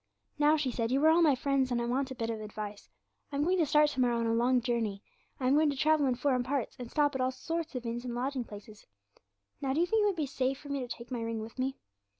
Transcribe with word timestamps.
"Now," 0.39 0.57
she 0.57 0.71
said, 0.71 0.89
"you 0.89 1.05
are 1.05 1.11
all 1.11 1.21
my 1.21 1.35
friends, 1.35 1.69
and 1.69 1.79
I 1.79 1.85
want 1.85 2.09
a 2.09 2.15
bit 2.15 2.31
of 2.31 2.41
advice. 2.41 2.89
I'm 3.31 3.43
going 3.43 3.59
to 3.59 3.67
start 3.67 3.89
to 3.91 3.99
morrow 4.01 4.17
on 4.19 4.25
a 4.25 4.33
long 4.33 4.59
journey; 4.59 5.03
I 5.39 5.45
am 5.45 5.53
going 5.53 5.69
to 5.69 5.75
travel 5.75 6.07
in 6.07 6.15
foreign 6.15 6.41
parts, 6.41 6.75
and 6.79 6.89
stop 6.89 7.13
at 7.13 7.21
all 7.21 7.29
sorts 7.29 7.75
of 7.75 7.85
inns 7.85 8.03
and 8.03 8.15
lodging 8.15 8.45
places. 8.45 8.87
Now 9.61 9.73
do 9.73 9.79
you 9.79 9.85
think 9.85 10.01
it 10.01 10.07
would 10.07 10.15
be 10.15 10.25
safe 10.25 10.57
for 10.57 10.69
me 10.69 10.79
to 10.79 10.87
take 10.87 11.11
my 11.11 11.21
ring 11.21 11.39
with 11.39 11.59
me?" 11.59 11.77